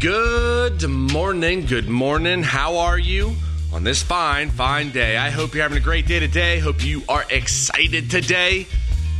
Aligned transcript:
Good 0.00 0.88
morning, 0.88 1.66
good 1.66 1.88
morning. 1.88 2.44
How 2.44 2.76
are 2.76 2.98
you 2.98 3.34
on 3.72 3.82
this 3.82 4.00
fine, 4.00 4.48
fine 4.48 4.92
day? 4.92 5.16
I 5.16 5.30
hope 5.30 5.54
you're 5.54 5.64
having 5.64 5.78
a 5.78 5.80
great 5.80 6.06
day 6.06 6.20
today. 6.20 6.60
Hope 6.60 6.84
you 6.84 7.02
are 7.08 7.24
excited 7.30 8.08
today. 8.08 8.68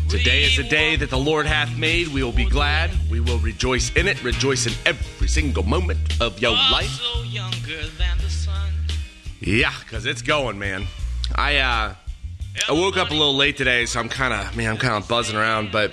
Today 0.09 0.45
is 0.45 0.57
the 0.57 0.63
day 0.63 0.95
that 0.95 1.11
the 1.11 1.19
Lord 1.19 1.47
hath 1.47 1.77
made. 1.77 2.09
We 2.09 2.23
will 2.23 2.31
be 2.31 2.45
glad. 2.45 2.93
We 3.11 3.19
will 3.19 3.39
rejoice 3.39 3.93
in 3.97 4.07
it. 4.07 4.23
Rejoice 4.23 4.69
in 4.69 4.73
every 4.87 5.27
single 5.27 5.65
moment 5.65 5.99
of 6.21 6.41
your 6.41 6.53
life. 6.53 7.01
Yeah, 9.41 9.75
because 9.81 10.07
it's 10.07 10.23
going, 10.23 10.61
man. 10.61 10.87
I 11.35 11.57
uh 11.57 11.95
I 12.69 12.73
woke 12.73 12.97
up 12.97 13.11
a 13.11 13.15
little 13.15 13.37
late 13.37 13.57
today, 13.57 13.85
so 13.87 13.99
I'm 13.99 14.09
kind 14.09 14.33
of 14.33 14.57
man, 14.57 14.71
I'm 14.71 14.79
kind 14.79 14.95
of 14.95 15.09
buzzing 15.09 15.37
around, 15.37 15.73
but 15.73 15.93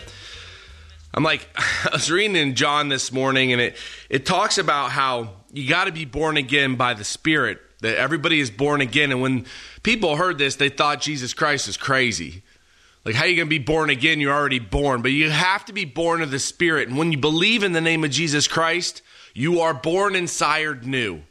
I'm 1.16 1.24
like 1.24 1.50
I 1.58 1.90
was 1.94 2.12
reading 2.12 2.36
in 2.36 2.54
John 2.54 2.90
this 2.90 3.12
morning, 3.12 3.52
and 3.52 3.62
it 3.62 3.78
it 4.10 4.26
talks 4.26 4.60
about 4.60 4.92
how 4.92 5.32
you 5.52 5.68
got 5.68 5.86
to 5.86 5.92
be 5.92 6.06
born 6.06 6.38
again 6.38 6.76
by 6.76 6.94
the 6.94 7.04
Spirit. 7.04 7.60
That 7.82 7.98
everybody 7.98 8.40
is 8.40 8.52
born 8.52 8.82
again, 8.82 9.12
and 9.12 9.22
when 9.22 9.46
people 9.84 10.16
heard 10.16 10.38
this, 10.38 10.56
they 10.56 10.70
thought 10.70 11.02
Jesus 11.02 11.34
Christ 11.34 11.68
is 11.68 11.78
crazy. 11.78 12.44
Like, 13.04 13.14
how 13.14 13.26
are 13.26 13.28
you 13.28 13.36
going 13.36 13.48
to 13.48 13.50
be 13.50 13.60
born 13.60 13.92
again? 13.92 14.20
You're 14.20 14.34
already 14.34 14.58
born, 14.60 15.04
but 15.04 15.12
you 15.12 15.30
have 15.30 15.66
to 15.66 15.74
be 15.74 15.86
born 15.86 16.24
of 16.24 16.32
the 16.32 16.40
Spirit. 16.40 16.88
And 16.88 16.98
when 16.98 17.12
you 17.12 17.20
believe 17.20 17.64
in 17.64 17.74
the 17.74 17.82
name 17.82 18.04
of 18.04 18.10
Jesus 18.10 18.48
Christ, 18.48 19.04
you 19.36 19.60
are 19.60 19.76
born 19.76 20.16
and 20.16 20.28
sired 20.28 20.88
new. 20.88 21.22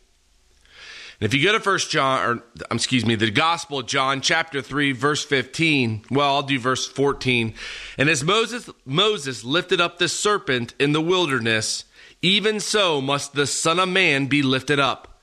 And 1.20 1.27
if 1.27 1.34
you 1.34 1.45
go 1.45 1.52
to 1.52 1.60
First 1.60 1.91
John, 1.91 2.20
or 2.20 2.30
um, 2.70 2.77
excuse 2.77 3.06
me, 3.06 3.14
the 3.14 3.30
Gospel 3.30 3.78
of 3.78 3.86
John, 3.86 4.20
chapter 4.20 4.60
three, 4.60 4.92
verse 4.92 5.24
fifteen. 5.24 6.05
Well, 6.10 6.34
I'll 6.34 6.42
do 6.42 6.59
verse 6.59 6.86
fourteen. 6.86 7.55
And 7.96 8.09
as 8.09 8.24
Moses 8.24 8.68
Moses 8.84 9.45
lifted 9.45 9.80
up 9.80 9.98
the 9.98 10.08
serpent 10.08 10.74
in 10.80 10.92
the 10.92 11.00
wilderness, 11.00 11.84
even 12.20 12.58
so 12.58 13.00
must 13.00 13.34
the 13.34 13.46
Son 13.46 13.78
of 13.78 13.88
Man 13.88 14.27
be 14.27 14.42
lifted 14.42 14.80
up, 14.80 15.20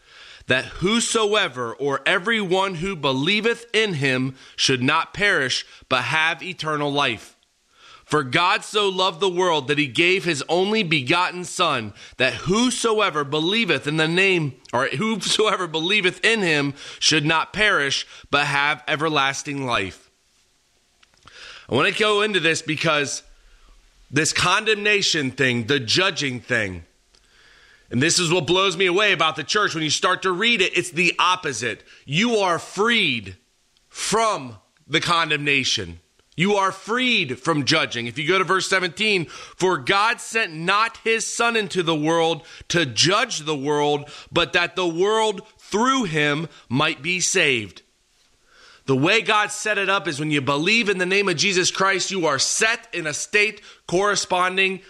that 0.47 0.65
whosoever 0.65 1.73
or 1.73 2.01
every 2.05 2.39
one 2.39 2.75
who 2.75 2.95
believeth 2.95 3.65
in 3.73 3.95
him 3.95 4.35
should 4.55 4.81
not 4.81 5.13
perish, 5.13 5.65
but 5.89 6.03
have 6.03 6.41
eternal 6.41 6.91
life. 6.91 7.35
For 8.11 8.23
God 8.23 8.65
so 8.65 8.89
loved 8.89 9.21
the 9.21 9.29
world 9.29 9.69
that 9.69 9.77
he 9.77 9.87
gave 9.87 10.25
his 10.25 10.43
only 10.49 10.83
begotten 10.83 11.45
Son, 11.45 11.93
that 12.17 12.33
whosoever 12.33 13.23
believeth 13.23 13.87
in 13.87 13.95
the 13.95 14.07
name, 14.09 14.57
or 14.73 14.87
whosoever 14.87 15.65
believeth 15.65 16.23
in 16.25 16.41
him, 16.41 16.73
should 16.99 17.25
not 17.25 17.53
perish, 17.53 18.05
but 18.29 18.47
have 18.47 18.83
everlasting 18.85 19.65
life. 19.65 20.11
I 21.69 21.75
want 21.75 21.87
to 21.87 21.97
go 21.97 22.21
into 22.21 22.41
this 22.41 22.61
because 22.61 23.23
this 24.11 24.33
condemnation 24.33 25.31
thing, 25.31 25.67
the 25.67 25.79
judging 25.79 26.41
thing, 26.41 26.83
and 27.91 28.03
this 28.03 28.19
is 28.19 28.29
what 28.29 28.45
blows 28.45 28.75
me 28.75 28.87
away 28.87 29.13
about 29.13 29.37
the 29.37 29.43
church. 29.45 29.73
When 29.73 29.85
you 29.85 29.89
start 29.89 30.23
to 30.23 30.33
read 30.33 30.61
it, 30.61 30.77
it's 30.77 30.91
the 30.91 31.15
opposite. 31.17 31.81
You 32.03 32.39
are 32.39 32.59
freed 32.59 33.37
from 33.87 34.57
the 34.85 34.99
condemnation. 34.99 36.01
You 36.37 36.55
are 36.55 36.71
freed 36.71 37.39
from 37.39 37.65
judging. 37.65 38.07
If 38.07 38.17
you 38.17 38.27
go 38.27 38.37
to 38.37 38.43
verse 38.43 38.69
17, 38.69 39.25
for 39.25 39.77
God 39.77 40.21
sent 40.21 40.53
not 40.53 40.97
his 41.03 41.25
Son 41.25 41.55
into 41.55 41.83
the 41.83 41.95
world 41.95 42.45
to 42.69 42.85
judge 42.85 43.39
the 43.39 43.55
world, 43.55 44.09
but 44.31 44.53
that 44.53 44.75
the 44.75 44.87
world 44.87 45.41
through 45.57 46.05
him 46.05 46.47
might 46.69 47.01
be 47.01 47.19
saved. 47.19 47.81
The 48.85 48.95
way 48.95 49.21
God 49.21 49.51
set 49.51 49.77
it 49.77 49.89
up 49.89 50.07
is 50.07 50.19
when 50.19 50.31
you 50.31 50.41
believe 50.41 50.89
in 50.89 50.97
the 50.97 51.05
name 51.05 51.29
of 51.29 51.37
Jesus 51.37 51.69
Christ, 51.69 52.11
you 52.11 52.25
are 52.25 52.39
set 52.39 52.87
in 52.93 53.05
a 53.05 53.13
state 53.13 53.61
corresponding 53.87 54.81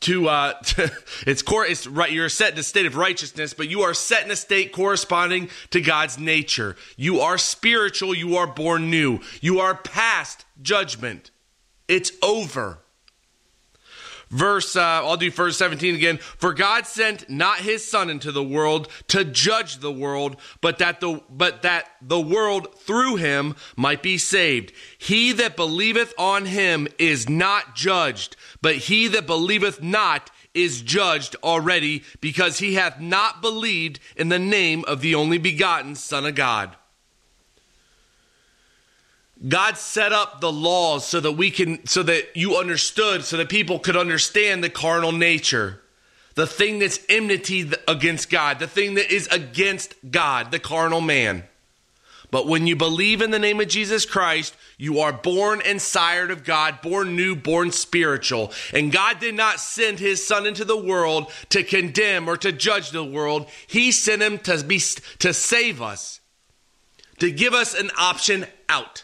to, 0.00 0.28
uh, 0.28 0.52
to, 0.54 0.90
it's 1.26 1.42
core 1.42 1.66
it's 1.66 1.86
right 1.86 2.10
you're 2.10 2.28
set 2.28 2.52
in 2.52 2.58
a 2.58 2.62
state 2.62 2.86
of 2.86 2.96
righteousness 2.96 3.54
but 3.54 3.68
you 3.68 3.82
are 3.82 3.94
set 3.94 4.24
in 4.24 4.30
a 4.30 4.36
state 4.36 4.72
corresponding 4.72 5.48
to 5.70 5.80
god's 5.80 6.18
nature. 6.18 6.76
You 6.96 7.20
are 7.20 7.38
spiritual 7.38 8.14
you 8.14 8.36
are 8.36 8.46
born 8.46 8.90
new. 8.90 9.20
You 9.40 9.60
are 9.60 9.74
past 9.74 10.44
judgment. 10.62 11.30
It's 11.88 12.12
over 12.22 12.78
verse 14.30 14.76
uh, 14.76 14.80
i'll 14.80 15.16
do 15.16 15.30
verse 15.30 15.56
17 15.58 15.94
again. 15.94 16.18
For 16.18 16.52
god 16.52 16.86
sent 16.86 17.28
not 17.28 17.58
his 17.58 17.88
son 17.88 18.10
into 18.10 18.32
the 18.32 18.42
world 18.42 18.88
to 19.08 19.24
judge 19.24 19.78
the 19.78 19.92
world 19.92 20.36
but 20.60 20.78
that 20.78 21.00
the 21.00 21.20
but 21.28 21.62
that 21.62 21.86
the 22.00 22.20
world 22.20 22.74
through 22.78 23.16
him 23.16 23.56
might 23.76 24.02
be 24.02 24.18
saved. 24.18 24.72
He 24.98 25.32
that 25.32 25.56
believeth 25.56 26.14
on 26.18 26.46
him 26.46 26.88
is 26.98 27.28
not 27.28 27.74
judged 27.74 28.36
but 28.62 28.76
he 28.76 29.08
that 29.08 29.26
believeth 29.26 29.82
not 29.82 30.30
is 30.54 30.82
judged 30.82 31.36
already 31.44 32.02
because 32.20 32.58
he 32.58 32.74
hath 32.74 33.00
not 33.00 33.40
believed 33.40 34.00
in 34.16 34.28
the 34.28 34.38
name 34.38 34.84
of 34.86 35.00
the 35.00 35.14
only 35.14 35.38
begotten 35.38 35.94
son 35.94 36.26
of 36.26 36.34
god 36.34 36.76
God 39.46 39.78
set 39.78 40.12
up 40.12 40.40
the 40.40 40.52
laws 40.52 41.06
so 41.06 41.18
that 41.20 41.32
we 41.32 41.50
can, 41.50 41.86
so 41.86 42.02
that 42.02 42.36
you 42.36 42.56
understood, 42.56 43.24
so 43.24 43.38
that 43.38 43.48
people 43.48 43.78
could 43.78 43.96
understand 43.96 44.62
the 44.62 44.68
carnal 44.68 45.12
nature, 45.12 45.80
the 46.34 46.46
thing 46.46 46.78
that's 46.78 47.00
enmity 47.08 47.70
against 47.88 48.28
God, 48.28 48.58
the 48.58 48.66
thing 48.66 48.94
that 48.94 49.10
is 49.12 49.26
against 49.28 49.94
God, 50.10 50.50
the 50.50 50.58
carnal 50.58 51.00
man. 51.00 51.44
But 52.30 52.46
when 52.46 52.66
you 52.66 52.76
believe 52.76 53.22
in 53.22 53.30
the 53.30 53.38
name 53.38 53.60
of 53.60 53.68
Jesus 53.68 54.06
Christ, 54.06 54.54
you 54.78 55.00
are 55.00 55.12
born 55.12 55.60
and 55.64 55.82
sired 55.82 56.30
of 56.30 56.44
God, 56.44 56.80
born 56.80 57.16
new, 57.16 57.34
born 57.34 57.72
spiritual. 57.72 58.52
And 58.72 58.92
God 58.92 59.18
did 59.18 59.34
not 59.34 59.58
send 59.58 59.98
his 59.98 60.24
son 60.24 60.46
into 60.46 60.64
the 60.64 60.76
world 60.76 61.32
to 61.48 61.64
condemn 61.64 62.28
or 62.28 62.36
to 62.36 62.52
judge 62.52 62.90
the 62.90 63.04
world. 63.04 63.48
He 63.66 63.90
sent 63.90 64.22
him 64.22 64.38
to 64.40 64.62
be 64.62 64.78
to 65.18 65.34
save 65.34 65.82
us, 65.82 66.20
to 67.18 67.32
give 67.32 67.52
us 67.52 67.74
an 67.74 67.90
option 67.98 68.46
out. 68.68 69.02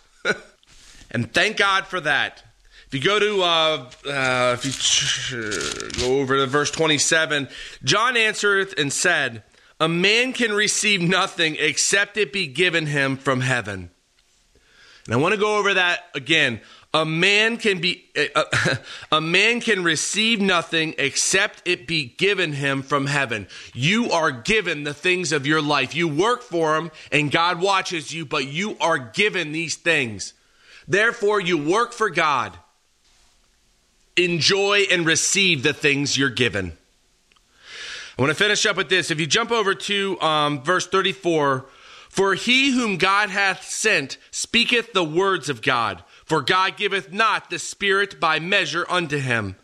And 1.11 1.33
thank 1.33 1.57
God 1.57 1.87
for 1.87 2.01
that. 2.01 2.43
If 2.87 2.95
you 2.95 3.01
go 3.01 3.19
to, 3.19 3.43
uh, 3.43 3.91
uh, 4.09 4.57
if 4.63 5.33
you 5.33 6.01
go 6.01 6.21
over 6.21 6.37
to 6.37 6.47
verse 6.47 6.71
27, 6.71 7.49
John 7.83 8.17
answered 8.17 8.79
and 8.79 8.93
said, 8.93 9.43
A 9.81 9.89
man 9.89 10.33
can 10.33 10.53
receive 10.53 11.01
nothing 11.01 11.57
except 11.59 12.17
it 12.17 12.33
be 12.33 12.47
given 12.47 12.87
him 12.87 13.17
from 13.17 13.41
heaven. 13.41 13.91
And 15.07 15.15
I 15.15 15.19
want 15.19 15.35
to 15.35 15.41
go 15.41 15.59
over 15.59 15.75
that 15.75 16.01
again. 16.15 16.61
A 16.95 17.05
man 17.05 17.57
can 17.57 17.81
be 17.81 18.05
a, 19.11 19.21
man 19.21 19.61
can 19.61 19.83
receive 19.83 20.41
nothing 20.41 20.95
except 20.97 21.63
it 21.67 21.87
be 21.87 22.07
given 22.07 22.53
him 22.53 22.83
from 22.83 23.07
heaven. 23.07 23.49
You 23.75 24.13
are 24.13 24.31
given 24.31 24.85
the 24.85 24.95
things 24.95 25.33
of 25.33 25.45
your 25.45 25.61
life. 25.61 25.95
You 25.95 26.07
work 26.07 26.43
for 26.43 26.75
them 26.75 26.91
and 27.11 27.31
God 27.31 27.61
watches 27.61 28.15
you, 28.15 28.25
but 28.25 28.47
you 28.47 28.77
are 28.81 28.99
given 28.99 29.53
these 29.53 29.75
things. 29.75 30.33
Therefore 30.89 31.41
you 31.41 31.59
work 31.59 31.93
for 31.93 32.11
God. 32.11 32.57
Enjoy 34.17 34.85
and 34.91 35.05
receive 35.05 35.63
the 35.63 35.73
things 35.73 36.17
you're 36.17 36.31
given. 36.31 36.77
I 38.19 38.23
want 38.23 38.31
to 38.31 38.35
finish 38.35 38.65
up 38.65 38.77
with 38.77 38.89
this. 38.89 39.11
If 39.11 39.21
you 39.21 39.27
jump 39.27 39.51
over 39.51 39.75
to 39.75 40.21
um, 40.21 40.63
verse 40.63 40.87
34, 40.87 41.67
for 42.09 42.35
he 42.35 42.71
whom 42.71 42.97
God 42.97 43.29
hath 43.29 43.65
sent 43.65 44.17
speaketh 44.31 44.95
the 44.95 45.05
words 45.05 45.51
of 45.51 45.61
God. 45.61 46.03
For 46.25 46.41
God 46.41 46.79
giveth 46.79 47.13
not 47.13 47.51
the 47.51 47.59
Spirit 47.59 48.19
by 48.19 48.41
measure 48.41 48.87
unto 48.89 49.19
him. 49.19 49.57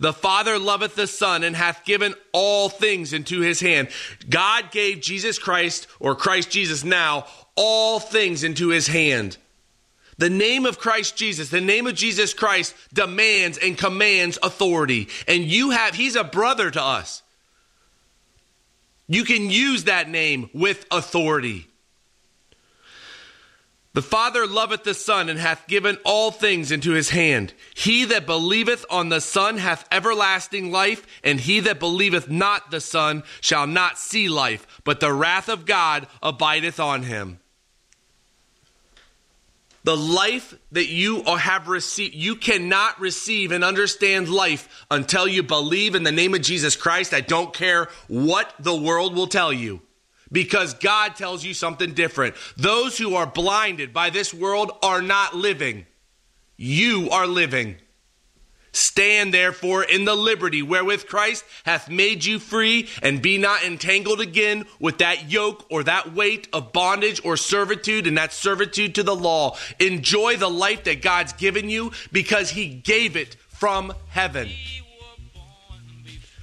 The 0.00 0.14
Father 0.14 0.58
loveth 0.58 0.94
the 0.94 1.06
Son 1.06 1.44
and 1.44 1.54
hath 1.54 1.84
given 1.84 2.14
all 2.32 2.70
things 2.70 3.12
into 3.12 3.40
his 3.40 3.60
hand. 3.60 3.88
God 4.28 4.70
gave 4.70 5.02
Jesus 5.02 5.38
Christ, 5.38 5.86
or 6.00 6.14
Christ 6.14 6.50
Jesus 6.50 6.84
now, 6.84 7.26
all 7.56 8.00
things 8.00 8.42
into 8.42 8.68
his 8.68 8.86
hand. 8.86 9.36
The 10.18 10.30
name 10.30 10.66
of 10.66 10.78
Christ 10.78 11.16
Jesus, 11.16 11.48
the 11.48 11.60
name 11.60 11.86
of 11.86 11.94
Jesus 11.94 12.34
Christ 12.34 12.74
demands 12.92 13.56
and 13.56 13.78
commands 13.78 14.36
authority. 14.42 15.08
And 15.28 15.44
you 15.44 15.70
have, 15.70 15.94
he's 15.94 16.16
a 16.16 16.24
brother 16.24 16.70
to 16.72 16.82
us. 16.82 17.22
You 19.06 19.24
can 19.24 19.48
use 19.48 19.84
that 19.84 20.08
name 20.08 20.50
with 20.52 20.84
authority. 20.90 21.68
The 23.94 24.02
Father 24.02 24.46
loveth 24.46 24.84
the 24.84 24.92
Son 24.92 25.28
and 25.28 25.38
hath 25.38 25.66
given 25.66 25.98
all 26.04 26.30
things 26.30 26.70
into 26.70 26.92
his 26.92 27.10
hand. 27.10 27.54
He 27.74 28.04
that 28.06 28.26
believeth 28.26 28.84
on 28.90 29.08
the 29.08 29.20
Son 29.20 29.56
hath 29.56 29.88
everlasting 29.90 30.70
life, 30.70 31.06
and 31.24 31.40
he 31.40 31.60
that 31.60 31.80
believeth 31.80 32.28
not 32.28 32.70
the 32.70 32.80
Son 32.80 33.22
shall 33.40 33.66
not 33.66 33.98
see 33.98 34.28
life, 34.28 34.66
but 34.84 35.00
the 35.00 35.12
wrath 35.12 35.48
of 35.48 35.64
God 35.64 36.06
abideth 36.22 36.78
on 36.78 37.04
him. 37.04 37.40
The 39.88 39.96
life 39.96 40.54
that 40.72 40.88
you 40.88 41.22
have 41.22 41.66
received, 41.66 42.14
you 42.14 42.36
cannot 42.36 43.00
receive 43.00 43.52
and 43.52 43.64
understand 43.64 44.28
life 44.28 44.84
until 44.90 45.26
you 45.26 45.42
believe 45.42 45.94
in 45.94 46.02
the 46.02 46.12
name 46.12 46.34
of 46.34 46.42
Jesus 46.42 46.76
Christ. 46.76 47.14
I 47.14 47.22
don't 47.22 47.54
care 47.54 47.88
what 48.06 48.52
the 48.58 48.76
world 48.76 49.16
will 49.16 49.28
tell 49.28 49.50
you 49.50 49.80
because 50.30 50.74
God 50.74 51.16
tells 51.16 51.42
you 51.42 51.54
something 51.54 51.94
different. 51.94 52.34
Those 52.58 52.98
who 52.98 53.14
are 53.14 53.26
blinded 53.26 53.94
by 53.94 54.10
this 54.10 54.34
world 54.34 54.72
are 54.82 55.00
not 55.00 55.34
living. 55.34 55.86
You 56.58 57.08
are 57.10 57.26
living. 57.26 57.76
Stand 58.72 59.32
therefore 59.32 59.82
in 59.82 60.04
the 60.04 60.14
liberty 60.14 60.62
wherewith 60.62 61.06
Christ 61.06 61.44
hath 61.64 61.90
made 61.90 62.24
you 62.24 62.38
free, 62.38 62.88
and 63.02 63.22
be 63.22 63.38
not 63.38 63.64
entangled 63.64 64.20
again 64.20 64.66
with 64.78 64.98
that 64.98 65.30
yoke 65.30 65.66
or 65.70 65.82
that 65.84 66.14
weight 66.14 66.48
of 66.52 66.72
bondage 66.72 67.20
or 67.24 67.36
servitude, 67.36 68.06
and 68.06 68.18
that 68.18 68.32
servitude 68.32 68.94
to 68.96 69.02
the 69.02 69.16
law. 69.16 69.56
Enjoy 69.80 70.36
the 70.36 70.50
life 70.50 70.84
that 70.84 71.02
God's 71.02 71.32
given 71.32 71.68
you 71.68 71.92
because 72.12 72.50
He 72.50 72.68
gave 72.68 73.16
it 73.16 73.36
from 73.48 73.92
heaven. 74.08 74.48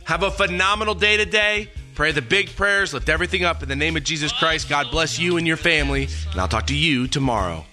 Have 0.06 0.24
a 0.24 0.32
phenomenal 0.32 0.94
day 0.94 1.18
today. 1.18 1.70
Pray 1.96 2.12
the 2.12 2.22
big 2.22 2.54
prayers, 2.58 2.94
lift 2.94 3.08
everything 3.08 3.46
up 3.46 3.64
in 3.64 3.70
the 3.70 3.76
name 3.76 3.96
of 3.96 4.04
Jesus 4.04 4.34
Christ. 4.34 4.68
God 4.68 4.92
bless 4.92 5.18
you 5.18 5.38
and 5.38 5.48
your 5.48 5.56
family, 5.56 6.10
and 6.32 6.42
I'll 6.42 6.48
talk 6.50 6.68
to 6.68 6.76
you 6.76 7.08
tomorrow. 7.08 7.66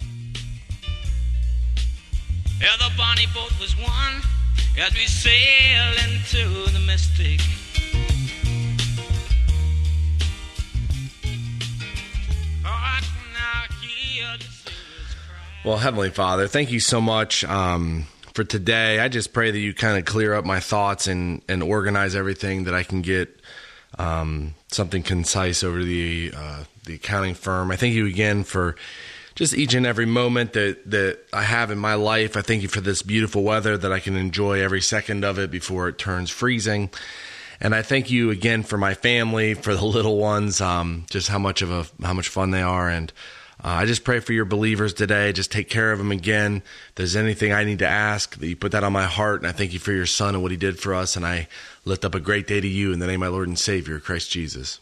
Yeah, 2.61 2.69
the 2.79 2.93
bonnie 2.97 3.27
boat 3.35 3.51
was 3.59 3.77
one 3.77 4.23
as 4.79 4.93
we 4.95 5.07
sail 5.07 5.93
into 6.05 6.71
the 6.73 6.81
mystic. 6.87 7.41
Well, 15.65 15.77
Heavenly 15.77 16.11
Father, 16.11 16.49
thank 16.49 16.73
you 16.73 16.81
so 16.81 17.01
much 17.01 17.45
um, 17.45 18.09
for 18.35 18.43
today. 18.43 18.99
I 18.99 19.07
just 19.07 19.33
pray 19.33 19.53
that 19.53 19.59
you 19.59 19.73
kind 19.73 19.97
of 19.97 20.05
clear 20.05 20.35
up 20.35 20.45
my 20.45 20.59
thoughts 20.59 21.07
and, 21.07 21.41
and 21.49 21.63
organize 21.63 22.17
everything 22.17 22.65
that 22.65 22.75
I 22.75 22.83
can 22.83 23.01
get 23.01 23.41
um, 23.97 24.55
something 24.73 25.05
concise 25.05 25.63
over 25.63 25.85
the 25.85 26.33
uh, 26.37 26.65
the 26.85 26.95
accounting 26.95 27.35
firm. 27.35 27.71
I 27.71 27.77
thank 27.77 27.95
you 27.95 28.07
again 28.07 28.43
for 28.43 28.75
just 29.35 29.55
each 29.55 29.75
and 29.75 29.87
every 29.87 30.07
moment 30.07 30.53
that 30.53 30.91
that 30.91 31.19
I 31.33 31.43
have 31.43 31.71
in 31.71 31.79
my 31.79 31.95
life. 31.95 32.37
I 32.37 32.43
thank 32.43 32.63
you 32.63 32.69
for 32.69 32.81
this 32.81 33.03
beautiful 33.03 33.43
weather 33.43 33.77
that 33.77 33.93
I 33.93 34.01
can 34.01 34.17
enjoy 34.17 34.63
every 34.63 34.81
second 34.81 35.25
of 35.25 35.39
it 35.39 35.51
before 35.51 35.89
it 35.89 35.99
turns 35.99 36.31
freezing. 36.31 36.91
And 37.61 37.75
I 37.75 37.83
thank 37.83 38.11
you 38.11 38.31
again 38.31 38.65
for 38.65 38.77
my 38.77 38.95
family, 38.95 39.55
for 39.55 39.75
the 39.75 39.85
little 39.97 40.19
ones, 40.19 40.61
um, 40.61 41.07
just 41.11 41.29
how 41.29 41.39
much 41.39 41.63
of 41.63 41.71
a 41.71 41.87
how 42.05 42.13
much 42.13 42.29
fun 42.29 42.51
they 42.51 42.63
are, 42.63 42.89
and 42.89 43.13
uh, 43.65 43.69
I 43.69 43.87
just 43.87 44.03
pray 44.03 44.19
for 44.19 44.33
your 44.33 44.45
believers 44.45 44.93
today. 44.93 45.33
Just 45.33 45.53
take 45.53 45.71
care 45.71 45.93
of 45.93 45.99
them 45.99 46.11
again. 46.11 46.63
If 46.89 46.95
there's 46.97 47.15
anything 47.15 47.53
I 47.53 47.63
need 47.63 47.79
to 47.79 47.89
ask, 47.89 48.37
that 48.37 48.47
you 48.47 48.57
put 48.57 48.73
that 48.73 48.83
on 48.83 48.93
my 48.93 49.05
heart, 49.05 49.41
and 49.41 49.47
I 49.47 49.53
thank 49.53 49.73
you 49.73 49.79
for 49.79 49.93
your 49.93 50.07
Son 50.07 50.35
and 50.35 50.43
what 50.43 50.51
He 50.51 50.57
did 50.57 50.81
for 50.81 50.95
us. 50.95 51.15
And 51.15 51.25
I 51.25 51.47
lift 51.85 52.05
up 52.05 52.15
a 52.15 52.21
great 52.21 52.49
day 52.49 52.61
to 52.61 52.69
you 52.69 52.93
in 52.93 52.99
the 52.99 53.07
name 53.07 53.23
of 53.23 53.29
my 53.29 53.33
Lord 53.33 53.47
and 53.47 53.59
Savior, 53.59 54.01
Christ 54.01 54.31
Jesus. 54.31 54.81